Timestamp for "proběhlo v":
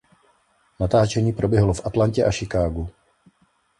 1.33-1.85